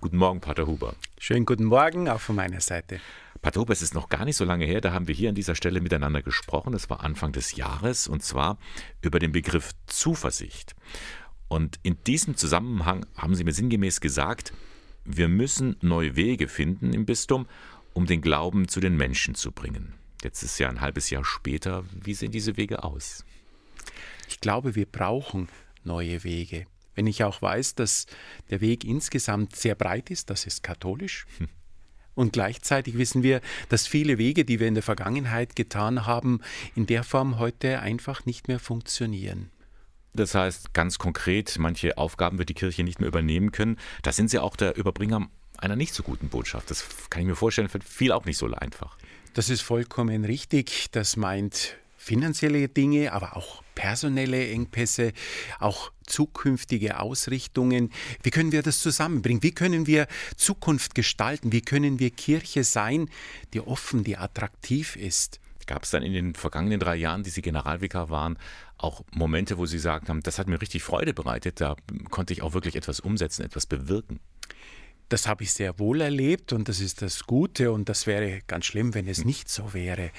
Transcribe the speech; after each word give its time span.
Guten 0.00 0.18
Morgen, 0.18 0.40
Pater 0.40 0.68
Huber. 0.68 0.94
Schönen 1.18 1.44
guten 1.44 1.64
Morgen, 1.64 2.08
auch 2.08 2.20
von 2.20 2.36
meiner 2.36 2.60
Seite. 2.60 3.00
Pater 3.42 3.60
Huber, 3.60 3.72
es 3.72 3.82
ist 3.82 3.94
noch 3.94 4.08
gar 4.08 4.24
nicht 4.24 4.36
so 4.36 4.44
lange 4.44 4.64
her, 4.64 4.80
da 4.80 4.92
haben 4.92 5.08
wir 5.08 5.14
hier 5.14 5.28
an 5.28 5.34
dieser 5.34 5.56
Stelle 5.56 5.80
miteinander 5.80 6.22
gesprochen. 6.22 6.72
Es 6.72 6.88
war 6.88 7.00
Anfang 7.00 7.32
des 7.32 7.56
Jahres 7.56 8.06
und 8.06 8.22
zwar 8.22 8.58
über 9.02 9.18
den 9.18 9.32
Begriff 9.32 9.72
Zuversicht. 9.88 10.76
Und 11.48 11.80
in 11.82 11.96
diesem 12.04 12.36
Zusammenhang 12.36 13.06
haben 13.16 13.34
Sie 13.34 13.42
mir 13.42 13.52
sinngemäß 13.52 14.00
gesagt, 14.00 14.52
wir 15.04 15.26
müssen 15.26 15.76
neue 15.80 16.14
Wege 16.14 16.46
finden 16.46 16.92
im 16.92 17.04
Bistum, 17.04 17.48
um 17.92 18.06
den 18.06 18.20
Glauben 18.20 18.68
zu 18.68 18.78
den 18.78 18.96
Menschen 18.96 19.34
zu 19.34 19.50
bringen. 19.50 19.94
Jetzt 20.22 20.44
ist 20.44 20.60
ja 20.60 20.68
ein 20.68 20.80
halbes 20.80 21.10
Jahr 21.10 21.24
später. 21.24 21.82
Wie 21.92 22.14
sehen 22.14 22.30
diese 22.30 22.56
Wege 22.56 22.84
aus? 22.84 23.24
Ich 24.28 24.38
glaube, 24.40 24.76
wir 24.76 24.86
brauchen 24.86 25.48
neue 25.82 26.22
Wege. 26.22 26.66
Wenn 26.98 27.06
ich 27.06 27.22
auch 27.22 27.40
weiß, 27.40 27.76
dass 27.76 28.06
der 28.50 28.60
Weg 28.60 28.82
insgesamt 28.82 29.54
sehr 29.54 29.76
breit 29.76 30.10
ist, 30.10 30.30
das 30.30 30.46
ist 30.46 30.64
katholisch. 30.64 31.26
Hm. 31.38 31.48
Und 32.16 32.32
gleichzeitig 32.32 32.98
wissen 32.98 33.22
wir, 33.22 33.40
dass 33.68 33.86
viele 33.86 34.18
Wege, 34.18 34.44
die 34.44 34.58
wir 34.58 34.66
in 34.66 34.74
der 34.74 34.82
Vergangenheit 34.82 35.54
getan 35.54 36.06
haben, 36.06 36.40
in 36.74 36.86
der 36.86 37.04
Form 37.04 37.38
heute 37.38 37.78
einfach 37.78 38.26
nicht 38.26 38.48
mehr 38.48 38.58
funktionieren. 38.58 39.52
Das 40.12 40.34
heißt 40.34 40.74
ganz 40.74 40.98
konkret, 40.98 41.56
manche 41.60 41.96
Aufgaben 41.98 42.36
wird 42.38 42.48
die 42.48 42.54
Kirche 42.54 42.82
nicht 42.82 42.98
mehr 42.98 43.06
übernehmen 43.06 43.52
können. 43.52 43.78
Da 44.02 44.10
sind 44.10 44.28
Sie 44.28 44.40
auch 44.40 44.56
der 44.56 44.76
Überbringer 44.76 45.28
einer 45.56 45.76
nicht 45.76 45.94
so 45.94 46.02
guten 46.02 46.28
Botschaft. 46.30 46.68
Das 46.68 46.84
kann 47.10 47.22
ich 47.22 47.28
mir 47.28 47.36
vorstellen, 47.36 47.68
für 47.68 47.78
viel 47.80 48.10
auch 48.10 48.24
nicht 48.24 48.38
so 48.38 48.52
einfach. 48.52 48.98
Das 49.34 49.50
ist 49.50 49.60
vollkommen 49.60 50.24
richtig. 50.24 50.88
Das 50.90 51.16
meint 51.16 51.76
finanzielle 51.96 52.68
Dinge, 52.68 53.12
aber 53.12 53.36
auch 53.36 53.62
personelle 53.76 54.48
Engpässe, 54.50 55.12
auch 55.60 55.92
zukünftige 56.08 57.00
Ausrichtungen. 57.00 57.90
Wie 58.22 58.30
können 58.30 58.52
wir 58.52 58.62
das 58.62 58.80
zusammenbringen? 58.80 59.42
Wie 59.42 59.52
können 59.52 59.86
wir 59.86 60.06
Zukunft 60.36 60.94
gestalten? 60.94 61.52
Wie 61.52 61.62
können 61.62 61.98
wir 61.98 62.10
Kirche 62.10 62.64
sein, 62.64 63.08
die 63.52 63.60
offen, 63.60 64.04
die 64.04 64.16
attraktiv 64.16 64.96
ist? 64.96 65.40
Gab 65.66 65.82
es 65.82 65.90
dann 65.90 66.02
in 66.02 66.14
den 66.14 66.34
vergangenen 66.34 66.80
drei 66.80 66.96
Jahren, 66.96 67.22
die 67.22 67.30
Sie 67.30 67.42
Generalvikar 67.42 68.08
waren, 68.08 68.38
auch 68.78 69.04
Momente, 69.12 69.58
wo 69.58 69.66
Sie 69.66 69.76
gesagt 69.76 70.08
haben, 70.08 70.22
das 70.22 70.38
hat 70.38 70.48
mir 70.48 70.60
richtig 70.62 70.82
Freude 70.82 71.12
bereitet, 71.12 71.60
da 71.60 71.76
konnte 72.10 72.32
ich 72.32 72.42
auch 72.42 72.54
wirklich 72.54 72.74
etwas 72.74 73.00
umsetzen, 73.00 73.44
etwas 73.44 73.66
bewirken? 73.66 74.18
Das 75.10 75.26
habe 75.26 75.42
ich 75.42 75.52
sehr 75.52 75.78
wohl 75.78 76.00
erlebt 76.00 76.52
und 76.52 76.68
das 76.68 76.80
ist 76.80 77.02
das 77.02 77.24
Gute 77.24 77.72
und 77.72 77.88
das 77.88 78.06
wäre 78.06 78.40
ganz 78.46 78.66
schlimm, 78.66 78.94
wenn 78.94 79.08
es 79.08 79.24
nicht 79.24 79.48
so 79.48 79.74
wäre. 79.74 80.10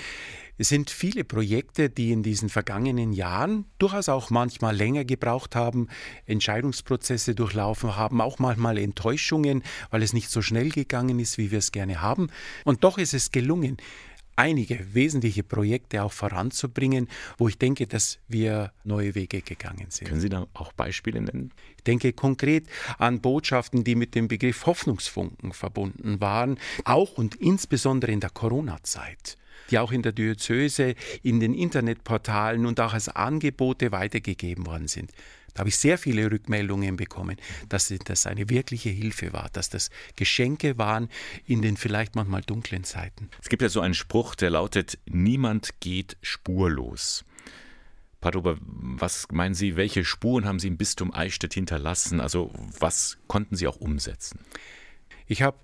Es 0.61 0.67
sind 0.67 0.89
viele 0.89 1.23
Projekte, 1.23 1.89
die 1.89 2.11
in 2.11 2.21
diesen 2.21 2.49
vergangenen 2.49 3.13
Jahren 3.13 3.63
durchaus 3.77 4.09
auch 4.09 4.29
manchmal 4.29 4.75
länger 4.75 5.05
gebraucht 5.05 5.55
haben, 5.55 5.87
Entscheidungsprozesse 6.25 7.33
durchlaufen 7.33 7.95
haben, 7.95 8.19
auch 8.19 8.39
manchmal 8.39 8.77
Enttäuschungen, 8.77 9.63
weil 9.89 10.03
es 10.03 10.11
nicht 10.11 10.29
so 10.29 10.41
schnell 10.41 10.69
gegangen 10.69 11.17
ist, 11.17 11.37
wie 11.37 11.51
wir 11.51 11.59
es 11.59 11.71
gerne 11.71 12.01
haben. 12.01 12.27
Und 12.65 12.83
doch 12.83 12.97
ist 12.97 13.13
es 13.13 13.31
gelungen, 13.31 13.77
einige 14.35 14.93
wesentliche 14.93 15.43
Projekte 15.43 16.03
auch 16.03 16.11
voranzubringen, 16.11 17.07
wo 17.37 17.47
ich 17.47 17.57
denke, 17.57 17.87
dass 17.87 18.19
wir 18.27 18.73
neue 18.83 19.15
Wege 19.15 19.41
gegangen 19.41 19.85
sind. 19.87 20.09
Können 20.09 20.19
Sie 20.19 20.27
da 20.27 20.45
auch 20.53 20.73
Beispiele 20.73 21.21
nennen? 21.21 21.53
Ich 21.77 21.85
denke 21.85 22.11
konkret 22.11 22.67
an 22.97 23.21
Botschaften, 23.21 23.85
die 23.85 23.95
mit 23.95 24.13
dem 24.13 24.27
Begriff 24.27 24.65
Hoffnungsfunken 24.65 25.53
verbunden 25.53 26.19
waren, 26.19 26.57
auch 26.83 27.13
und 27.13 27.35
insbesondere 27.35 28.11
in 28.11 28.19
der 28.19 28.31
Corona-Zeit 28.31 29.37
die 29.69 29.79
auch 29.79 29.91
in 29.91 30.01
der 30.01 30.11
Diözese, 30.11 30.95
in 31.23 31.39
den 31.39 31.53
Internetportalen 31.53 32.65
und 32.65 32.79
auch 32.79 32.93
als 32.93 33.09
Angebote 33.09 33.91
weitergegeben 33.91 34.65
worden 34.65 34.87
sind. 34.87 35.11
Da 35.53 35.61
habe 35.61 35.69
ich 35.69 35.77
sehr 35.77 35.97
viele 35.97 36.31
Rückmeldungen 36.31 36.95
bekommen, 36.95 37.37
dass 37.67 37.93
das 38.05 38.25
eine 38.27 38.49
wirkliche 38.49 38.89
Hilfe 38.89 39.33
war, 39.33 39.49
dass 39.51 39.69
das 39.69 39.89
Geschenke 40.15 40.77
waren 40.77 41.09
in 41.45 41.61
den 41.61 41.75
vielleicht 41.75 42.15
manchmal 42.15 42.41
dunklen 42.41 42.83
Zeiten. 42.83 43.29
Es 43.41 43.49
gibt 43.49 43.61
ja 43.61 43.69
so 43.69 43.81
einen 43.81 43.93
Spruch, 43.93 44.35
der 44.35 44.51
lautet, 44.51 44.99
niemand 45.05 45.79
geht 45.79 46.17
spurlos. 46.21 47.25
Pater 48.21 48.57
was 48.61 49.27
meinen 49.31 49.55
Sie, 49.55 49.75
welche 49.77 50.03
Spuren 50.03 50.45
haben 50.45 50.59
Sie 50.59 50.67
im 50.67 50.77
Bistum 50.77 51.13
Eichstätt 51.13 51.53
hinterlassen? 51.53 52.19
Also 52.19 52.51
was 52.79 53.17
konnten 53.27 53.55
Sie 53.55 53.65
auch 53.65 53.77
umsetzen? 53.77 54.39
Ich 55.29 55.41
habe 55.41 55.57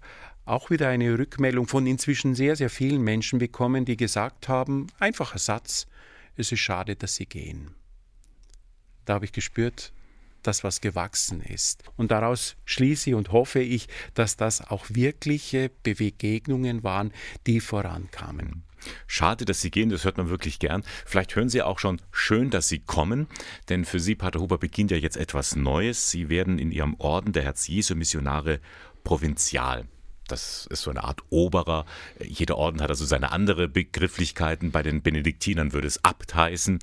auch 0.46 0.70
wieder 0.70 0.88
eine 0.88 1.20
Rückmeldung 1.20 1.68
von 1.68 1.86
inzwischen 1.86 2.34
sehr, 2.36 2.56
sehr 2.56 2.70
vielen 2.70 3.02
Menschen 3.02 3.40
bekommen, 3.40 3.84
die 3.84 3.98
gesagt 3.98 4.48
haben, 4.48 4.88
einfacher 5.00 5.40
Satz, 5.40 5.88
es 6.38 6.53
ist 6.53 6.59
schade, 6.59 6.96
dass 6.96 7.16
Sie 7.16 7.26
gehen 7.26 7.76
da 9.06 9.14
habe 9.14 9.26
ich 9.26 9.31
gespürt, 9.31 9.94
dass 10.44 10.64
was 10.64 10.81
gewachsen 10.81 11.42
ist. 11.42 11.84
Und 11.96 12.12
daraus 12.12 12.56
schließe 12.66 13.16
und 13.16 13.31
hoffe 13.31 13.62
ich, 13.62 13.88
dass 14.14 14.36
das 14.38 14.62
auch 14.62 14.86
wirkliche 14.90 15.72
Begegnungen 15.84 16.84
waren, 16.84 17.14
die 17.47 17.59
vorankamen. 17.59 18.64
Schade, 19.07 19.46
dass 19.46 19.62
Sie 19.62 19.72
gehen, 19.72 19.90
das 19.90 20.03
hört 20.06 20.18
man 20.18 20.29
wirklich 20.29 20.59
gern. 20.59 20.84
Vielleicht 21.06 21.35
hören 21.35 21.50
Sie 21.50 21.62
auch 21.62 21.79
schon 21.79 22.01
schön, 22.12 22.50
dass 22.50 22.68
Sie 22.68 22.79
kommen, 22.79 23.28
denn 23.69 23.85
für 23.85 24.00
Sie, 24.00 24.16
Pater 24.16 24.40
Huber, 24.40 24.57
beginnt 24.57 24.91
ja 24.91 24.97
jetzt 24.97 25.18
etwas 25.18 25.56
Neues. 25.56 26.12
Sie 26.12 26.29
werden 26.29 26.59
in 26.59 26.72
Ihrem 26.72 26.96
Orden 27.00 27.34
der 27.34 27.44
Herz-Jesu-Missionare 27.44 28.59
Provinzial. 29.03 29.85
Das 30.28 30.68
ist 30.72 30.81
so 30.81 30.90
eine 30.90 31.03
Art 31.03 31.22
Oberer. 31.29 31.85
Jeder 32.23 32.57
Orden 32.57 32.81
hat 32.81 32.90
also 32.90 33.06
seine 33.06 33.31
andere 33.31 33.68
Begrifflichkeiten. 33.68 34.72
Bei 34.72 34.81
den 34.81 35.02
Benediktinern 35.02 35.72
würde 35.72 35.88
es 35.88 36.03
Abt 36.03 36.34
heißen. 36.34 36.79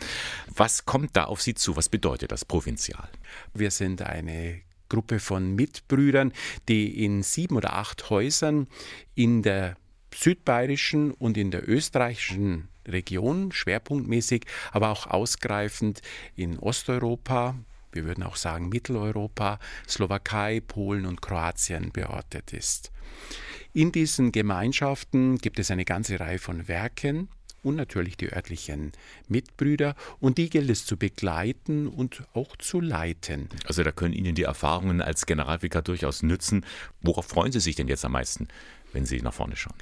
Was 0.54 0.84
kommt 0.84 1.16
da 1.16 1.24
auf 1.24 1.42
Sie 1.42 1.54
zu? 1.54 1.76
Was 1.76 1.88
bedeutet 1.88 2.30
das 2.30 2.44
Provinzial? 2.44 3.08
Wir 3.52 3.72
sind 3.72 4.02
eine 4.02 4.60
Gruppe 4.88 5.18
von 5.18 5.54
Mitbrüdern, 5.54 6.32
die 6.68 7.02
in 7.04 7.22
sieben 7.22 7.56
oder 7.56 7.74
acht 7.74 8.10
Häusern 8.10 8.68
in 9.14 9.42
der 9.42 9.76
südbayerischen 10.14 11.12
und 11.12 11.36
in 11.36 11.50
der 11.50 11.68
österreichischen 11.68 12.68
Region 12.86 13.52
schwerpunktmäßig, 13.52 14.44
aber 14.72 14.90
auch 14.90 15.06
ausgreifend 15.06 16.02
in 16.34 16.58
Osteuropa, 16.58 17.54
wir 17.92 18.04
würden 18.04 18.24
auch 18.24 18.36
sagen 18.36 18.68
Mitteleuropa, 18.68 19.58
Slowakei, 19.88 20.60
Polen 20.60 21.06
und 21.06 21.20
Kroatien 21.20 21.92
beortet 21.92 22.52
ist. 22.52 22.90
In 23.74 23.92
diesen 23.92 24.32
Gemeinschaften 24.32 25.38
gibt 25.38 25.58
es 25.58 25.70
eine 25.70 25.84
ganze 25.84 26.18
Reihe 26.18 26.38
von 26.38 26.68
Werken 26.68 27.28
und 27.62 27.76
natürlich 27.76 28.16
die 28.16 28.32
örtlichen 28.32 28.92
Mitbrüder 29.28 29.94
und 30.20 30.38
die 30.38 30.50
gilt 30.50 30.68
es 30.68 30.84
zu 30.84 30.96
begleiten 30.96 31.86
und 31.86 32.24
auch 32.34 32.56
zu 32.56 32.80
leiten. 32.80 33.48
Also 33.66 33.82
da 33.82 33.92
können 33.92 34.14
Ihnen 34.14 34.34
die 34.34 34.42
Erfahrungen 34.42 35.00
als 35.00 35.26
Generalvikar 35.26 35.82
durchaus 35.82 36.22
nützen. 36.22 36.66
Worauf 37.02 37.26
freuen 37.26 37.52
Sie 37.52 37.60
sich 37.60 37.76
denn 37.76 37.88
jetzt 37.88 38.04
am 38.04 38.12
meisten, 38.12 38.48
wenn 38.92 39.06
Sie 39.06 39.20
nach 39.22 39.34
vorne 39.34 39.56
schauen? 39.56 39.76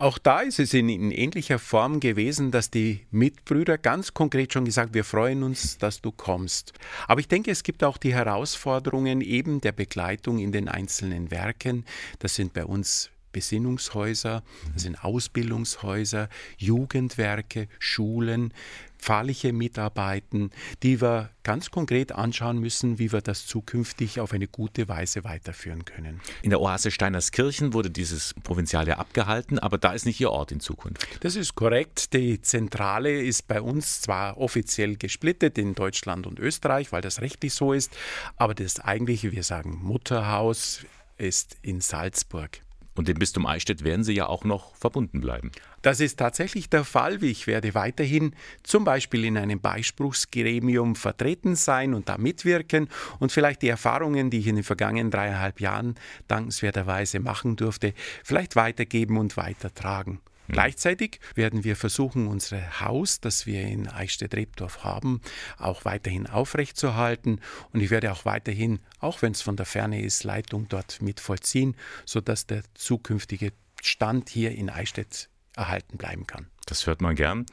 Auch 0.00 0.18
da 0.18 0.42
ist 0.42 0.60
es 0.60 0.74
in, 0.74 0.88
in, 0.88 1.10
ähnlicher 1.10 1.58
Form 1.58 1.98
gewesen, 1.98 2.52
dass 2.52 2.70
die 2.70 3.04
Mitbrüder 3.10 3.78
ganz 3.78 4.14
konkret 4.14 4.52
schon 4.52 4.64
gesagt, 4.64 4.94
wir 4.94 5.02
freuen 5.02 5.42
uns, 5.42 5.76
dass 5.76 6.00
du 6.00 6.12
kommst. 6.12 6.72
Aber 7.08 7.18
ich 7.18 7.26
denke, 7.26 7.50
es 7.50 7.64
gibt 7.64 7.82
auch 7.82 7.96
die 7.96 8.14
Herausforderungen 8.14 9.20
eben 9.20 9.60
der 9.60 9.72
Begleitung 9.72 10.38
in 10.38 10.52
den 10.52 10.68
einzelnen 10.68 11.32
Werken. 11.32 11.84
Das 12.20 12.36
sind 12.36 12.52
bei 12.52 12.64
uns 12.64 13.10
Besinnungshäuser, 13.38 14.42
das 14.72 14.82
sind 14.82 15.04
Ausbildungshäuser, 15.04 16.28
Jugendwerke, 16.56 17.68
Schulen, 17.78 18.52
pfarrliche 18.98 19.52
Mitarbeiten, 19.52 20.50
die 20.82 21.00
wir 21.00 21.30
ganz 21.44 21.70
konkret 21.70 22.10
anschauen 22.10 22.58
müssen, 22.58 22.98
wie 22.98 23.12
wir 23.12 23.20
das 23.20 23.46
zukünftig 23.46 24.18
auf 24.18 24.32
eine 24.32 24.48
gute 24.48 24.88
Weise 24.88 25.22
weiterführen 25.22 25.84
können. 25.84 26.20
In 26.42 26.50
der 26.50 26.60
Oase 26.60 26.90
Steinerskirchen 26.90 27.74
wurde 27.74 27.90
dieses 27.90 28.34
Provinzial 28.42 28.88
ja 28.88 28.98
abgehalten, 28.98 29.60
aber 29.60 29.78
da 29.78 29.92
ist 29.92 30.04
nicht 30.04 30.20
Ihr 30.20 30.32
Ort 30.32 30.50
in 30.50 30.58
Zukunft. 30.58 31.06
Das 31.20 31.36
ist 31.36 31.54
korrekt. 31.54 32.12
Die 32.12 32.42
Zentrale 32.42 33.22
ist 33.22 33.46
bei 33.46 33.62
uns 33.62 34.00
zwar 34.00 34.36
offiziell 34.38 34.96
gesplittet 34.96 35.58
in 35.58 35.76
Deutschland 35.76 36.26
und 36.26 36.40
Österreich, 36.40 36.90
weil 36.90 37.02
das 37.02 37.20
rechtlich 37.20 37.54
so 37.54 37.72
ist, 37.72 37.96
aber 38.36 38.56
das 38.56 38.80
eigentliche, 38.80 39.30
wir 39.30 39.44
sagen 39.44 39.78
Mutterhaus, 39.80 40.84
ist 41.18 41.56
in 41.62 41.80
Salzburg. 41.80 42.62
Und 42.98 43.06
dem 43.06 43.16
Bistum 43.16 43.46
Eichstätt 43.46 43.84
werden 43.84 44.02
Sie 44.02 44.14
ja 44.14 44.26
auch 44.26 44.42
noch 44.42 44.74
verbunden 44.74 45.20
bleiben. 45.20 45.52
Das 45.82 46.00
ist 46.00 46.18
tatsächlich 46.18 46.68
der 46.68 46.82
Fall. 46.82 47.22
Ich 47.22 47.46
werde 47.46 47.72
weiterhin 47.76 48.34
zum 48.64 48.82
Beispiel 48.82 49.24
in 49.24 49.38
einem 49.38 49.60
Beispruchsgremium 49.60 50.96
vertreten 50.96 51.54
sein 51.54 51.94
und 51.94 52.08
da 52.08 52.18
mitwirken 52.18 52.88
und 53.20 53.30
vielleicht 53.30 53.62
die 53.62 53.68
Erfahrungen, 53.68 54.30
die 54.30 54.40
ich 54.40 54.48
in 54.48 54.56
den 54.56 54.64
vergangenen 54.64 55.12
dreieinhalb 55.12 55.60
Jahren 55.60 55.94
dankenswerterweise 56.26 57.20
machen 57.20 57.54
durfte, 57.54 57.94
vielleicht 58.24 58.56
weitergeben 58.56 59.16
und 59.16 59.36
weitertragen. 59.36 60.18
Mhm. 60.48 60.52
Gleichzeitig 60.52 61.20
werden 61.34 61.64
wir 61.64 61.76
versuchen, 61.76 62.26
unser 62.26 62.80
Haus, 62.80 63.20
das 63.20 63.46
wir 63.46 63.62
in 63.62 63.88
Eichstätt-Rebdorf 63.88 64.84
haben, 64.84 65.20
auch 65.58 65.84
weiterhin 65.84 66.26
aufrechtzuerhalten. 66.26 67.40
Und 67.72 67.80
ich 67.80 67.90
werde 67.90 68.12
auch 68.12 68.24
weiterhin, 68.24 68.80
auch 68.98 69.22
wenn 69.22 69.32
es 69.32 69.42
von 69.42 69.56
der 69.56 69.66
Ferne 69.66 70.02
ist, 70.02 70.24
Leitung 70.24 70.68
dort 70.68 71.00
mit 71.00 71.20
vollziehen, 71.20 71.76
sodass 72.04 72.46
der 72.46 72.62
zukünftige 72.74 73.52
Stand 73.80 74.28
hier 74.28 74.52
in 74.52 74.70
Eichstätt 74.70 75.28
erhalten 75.54 75.98
bleiben 75.98 76.26
kann. 76.26 76.46
Das 76.66 76.86
hört 76.86 77.00
man 77.00 77.14
gern. 77.14 77.46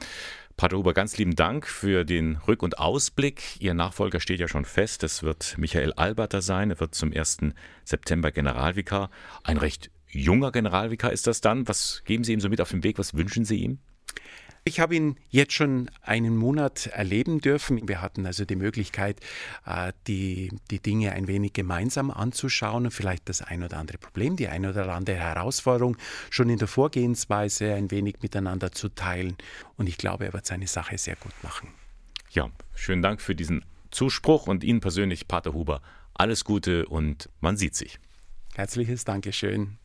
Pater 0.56 0.78
Huber, 0.78 0.94
ganz 0.94 1.18
lieben 1.18 1.36
Dank 1.36 1.66
für 1.66 2.04
den 2.04 2.38
Rück- 2.38 2.62
und 2.62 2.78
Ausblick. 2.78 3.60
Ihr 3.60 3.74
Nachfolger 3.74 4.20
steht 4.20 4.40
ja 4.40 4.48
schon 4.48 4.64
fest. 4.64 5.02
Das 5.02 5.22
wird 5.22 5.58
Michael 5.58 5.92
Alberter 5.92 6.40
sein. 6.40 6.70
Er 6.70 6.80
wird 6.80 6.94
zum 6.94 7.12
1. 7.12 7.52
September 7.84 8.32
Generalvikar. 8.32 9.10
Ein 9.42 9.58
recht 9.58 9.90
junger 10.16 10.52
Generalvikar 10.52 11.12
ist 11.12 11.26
das 11.26 11.40
dann. 11.40 11.68
Was 11.68 12.02
geben 12.04 12.24
Sie 12.24 12.32
ihm 12.32 12.40
so 12.40 12.48
mit 12.48 12.60
auf 12.60 12.70
den 12.70 12.82
Weg? 12.82 12.98
Was 12.98 13.14
wünschen 13.14 13.44
Sie 13.44 13.56
ihm? 13.56 13.78
Ich 14.68 14.80
habe 14.80 14.96
ihn 14.96 15.16
jetzt 15.28 15.52
schon 15.52 15.88
einen 16.02 16.36
Monat 16.36 16.88
erleben 16.88 17.40
dürfen. 17.40 17.88
Wir 17.88 18.02
hatten 18.02 18.26
also 18.26 18.44
die 18.44 18.56
Möglichkeit, 18.56 19.20
äh, 19.64 19.92
die, 20.08 20.50
die 20.72 20.80
Dinge 20.80 21.12
ein 21.12 21.28
wenig 21.28 21.52
gemeinsam 21.52 22.10
anzuschauen 22.10 22.86
und 22.86 22.90
vielleicht 22.90 23.28
das 23.28 23.42
ein 23.42 23.62
oder 23.62 23.76
andere 23.76 23.98
Problem, 23.98 24.34
die 24.34 24.48
ein 24.48 24.66
oder 24.66 24.92
andere 24.92 25.18
Herausforderung 25.18 25.96
schon 26.30 26.50
in 26.50 26.58
der 26.58 26.66
Vorgehensweise 26.66 27.74
ein 27.74 27.92
wenig 27.92 28.16
miteinander 28.22 28.72
zu 28.72 28.88
teilen. 28.88 29.36
Und 29.76 29.88
ich 29.88 29.98
glaube, 29.98 30.26
er 30.26 30.32
wird 30.32 30.46
seine 30.46 30.66
Sache 30.66 30.98
sehr 30.98 31.14
gut 31.14 31.34
machen. 31.44 31.68
Ja, 32.30 32.50
schönen 32.74 33.02
Dank 33.02 33.20
für 33.20 33.36
diesen 33.36 33.64
Zuspruch 33.92 34.48
und 34.48 34.64
Ihnen 34.64 34.80
persönlich, 34.80 35.28
Pater 35.28 35.52
Huber, 35.52 35.80
alles 36.12 36.44
Gute 36.44 36.86
und 36.86 37.28
man 37.40 37.56
sieht 37.56 37.76
sich. 37.76 38.00
Herzliches 38.56 39.04
Dankeschön. 39.04 39.78